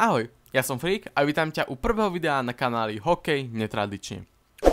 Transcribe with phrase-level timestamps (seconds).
[0.00, 4.24] Ahoj, ja som Freak a vítam ťa u prvého videa na kanáli Hokej netradične.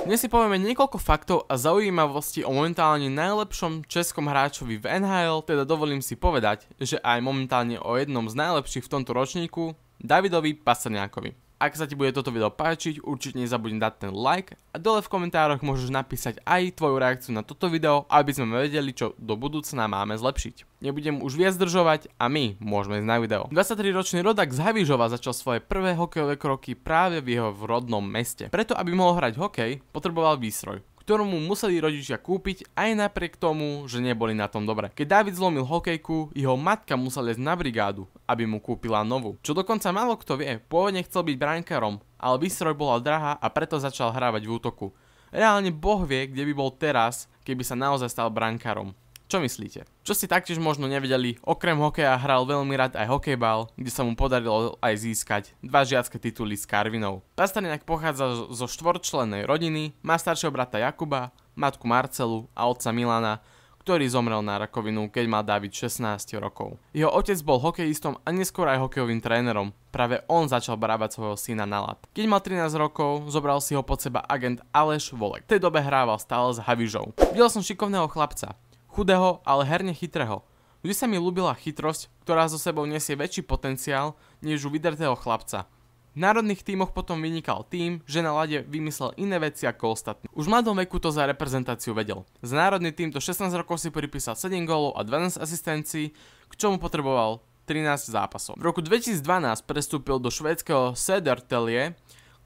[0.08, 5.67] Dnes si povieme niekoľko faktov a zaujímavosti o momentálne najlepšom českom hráčovi v NHL, teda
[5.67, 11.46] dovolím si povedať, že aj momentálne o jednom z najlepších v tomto ročníku, Davidovi Pastrňákovi.
[11.58, 15.10] Ak sa ti bude toto video páčiť, určite nezabudni dať ten like a dole v
[15.10, 19.89] komentároch môžeš napísať aj tvoju reakciu na toto video, aby sme vedeli, čo do budúcna
[19.89, 20.86] máme zlepšiť.
[20.86, 23.50] Nebudem už viac zdržovať a my môžeme ísť na video.
[23.50, 28.54] 23-ročný rodak z Havižova začal svoje prvé hokejové kroky práve v jeho rodnom meste.
[28.54, 33.88] Preto, aby mohol hrať hokej, potreboval výstroj ktorú mu museli rodičia kúpiť aj napriek tomu,
[33.88, 34.91] že neboli na tom dobre.
[34.91, 39.39] Keď David zlomil hokejku, jeho matka musela ísť na brigádu, aby mu kúpila novú.
[39.39, 43.80] Čo dokonca málo kto vie, pôvodne chcel byť bránkarom, ale výstroj bola drahá a preto
[43.80, 44.91] začal hrávať v útoku.
[45.31, 48.91] Reálne boh vie, kde by bol teraz, keby sa naozaj stal brankárom.
[49.27, 49.84] Čo myslíte?
[50.08, 54.16] Čo ste taktiež možno nevedeli, okrem hokeja hral veľmi rád aj hokejbal, kde sa mu
[54.16, 57.20] podarilo aj získať dva žiacké tituly s Karvinou.
[57.36, 63.44] Pastrňák pochádza zo štvorčlennej rodiny, má staršieho brata Jakuba, matku Marcelu a otca Milana,
[63.84, 66.80] ktorý zomrel na rakovinu, keď mal David 16 rokov.
[66.95, 69.75] Jeho otec bol hokejistom a neskôr aj hokejovým trénerom.
[69.95, 72.00] Práve on začal brávať svojho syna na lat.
[72.12, 75.47] Keď mal 13 rokov, zobral si ho pod seba agent Aleš Volek.
[75.47, 77.16] V tej dobe hrával stále s Havižou.
[77.31, 78.59] Videl som šikovného chlapca,
[78.98, 80.42] chudého, ale herne chytrého.
[80.81, 85.70] Vždy sa mi ľúbila chytrosť, ktorá so sebou nesie väčší potenciál než u vydrtého chlapca.
[86.17, 90.25] V národných tímoch potom vynikal tým, že na lade vymyslel iné veci ako ostatní.
[90.34, 92.25] Už v mladom veku to za reprezentáciu vedel.
[92.42, 96.18] Za národný tým to 16 rokov si pripísal 7 gólov a 12 asistencií,
[96.50, 98.58] k čomu potreboval 13 zápasov.
[98.58, 99.22] V roku 2012
[99.62, 101.94] prestúpil do švédskeho Södertälje,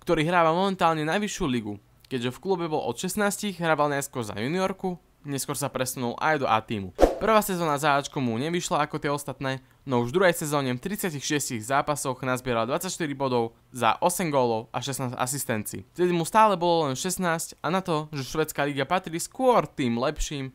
[0.03, 1.79] ktorý hráva momentálne najvyššiu ligu.
[2.11, 6.47] Keďže v klube bol od 16, hrával najskôr za juniorku, neskôr sa presunul aj do
[6.49, 6.93] A týmu.
[7.21, 10.81] Prvá sezóna za Ačko mu nevyšla ako tie ostatné, no už v druhej sezóne v
[10.81, 15.85] 36 zápasoch nazbieral 24 bodov za 8 gólov a 16 asistencií.
[15.93, 20.01] Vtedy mu stále bolo len 16 a na to, že švedská liga patrí skôr tým
[20.01, 20.49] lepším,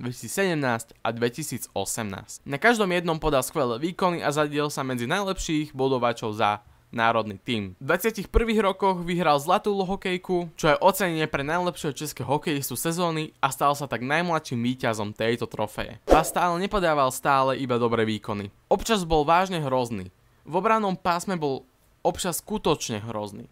[0.00, 1.70] 2017 a 2018.
[2.48, 7.78] Na každom jednom podal skvelé výkony a zadiel sa medzi najlepších bodovačov za národný tým.
[7.78, 8.26] V 21
[8.60, 13.86] rokoch vyhral zlatú hokejku, čo je ocenenie pre najlepšieho českého hokejistu sezóny a stal sa
[13.86, 16.02] tak najmladším víťazom tejto trofeje.
[16.10, 18.50] A stále nepodával stále iba dobré výkony.
[18.66, 20.10] Občas bol vážne hrozný.
[20.42, 21.69] V obrannom pásme bol
[22.02, 23.48] občas skutočne hrozný.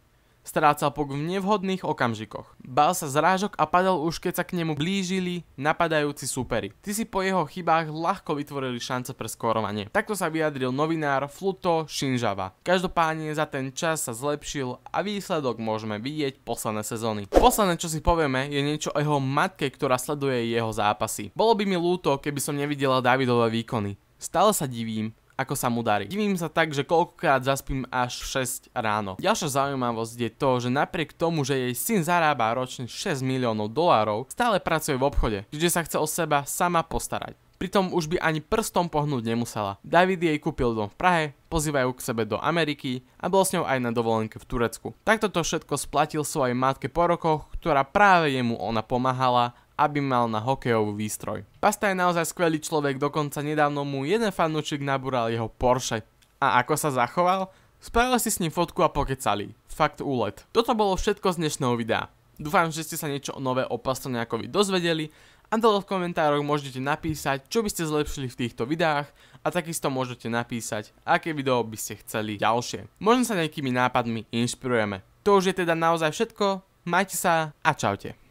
[0.49, 2.57] Strácal pok v nevhodných okamžikoch.
[2.65, 6.73] Bál sa zrážok a padal už keď sa k nemu blížili napadajúci súperi.
[6.81, 9.93] Ty si po jeho chybách ľahko vytvorili šance pre skórovanie.
[9.93, 12.57] Takto sa vyjadril novinár Fluto Shinjava.
[12.65, 17.29] Každopádne za ten čas sa zlepšil a výsledok môžeme vidieť posledné sezóny.
[17.29, 21.29] Posledné čo si povieme je niečo o jeho matke, ktorá sleduje jeho zápasy.
[21.37, 24.01] Bolo by mi ľúto, keby som nevidela Davidové výkony.
[24.17, 26.11] Stále sa divím, ako sa mu darí.
[26.11, 29.15] Divím sa tak, že koľkokrát zaspím až 6 ráno.
[29.23, 34.27] Ďalšia zaujímavosť je to, že napriek tomu, že jej syn zarába ročne 6 miliónov dolárov,
[34.27, 37.39] stále pracuje v obchode, čiže sa chce o seba sama postarať.
[37.59, 39.83] Pritom už by ani prstom pohnúť nemusela.
[39.83, 43.67] David jej kúpil dom v Prahe, pozývajú k sebe do Ameriky a bol s ňou
[43.67, 44.95] aj na dovolenke v Turecku.
[45.03, 50.27] Takto to všetko splatil svojej matke po rokoch, ktorá práve jemu ona pomáhala aby mal
[50.27, 51.47] na hokejový výstroj.
[51.63, 56.03] Pasta je naozaj skvelý človek, dokonca nedávno mu jeden fanúčik nabúral jeho Porsche.
[56.43, 57.55] A ako sa zachoval?
[57.79, 59.55] Spravili si s ním fotku a pokecali.
[59.71, 60.43] Fakt úlet.
[60.51, 62.11] Toto bolo všetko z dnešného videa.
[62.39, 65.11] Dúfam, že ste sa niečo nové o Pastrňákovi dozvedeli
[65.51, 69.11] a dole v komentároch môžete napísať, čo by ste zlepšili v týchto videách
[69.43, 72.87] a takisto môžete napísať, aké video by ste chceli ďalšie.
[73.03, 75.03] Možno sa nejakými nápadmi inšpirujeme.
[75.27, 78.28] To už je teda naozaj všetko, majte sa a čaute.